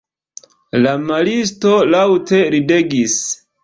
La 0.85 0.93
maristo 1.11 1.77
laŭte 1.93 2.43
ridegis. 2.59 3.25